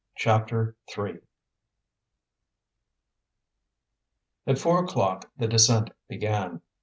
CHAPTER 0.15 0.75
III 0.97 1.19
At 4.47 4.57
four 4.57 4.83
o'clock 4.83 5.29
the 5.37 5.47
descent 5.47 5.91
began. 6.07 6.63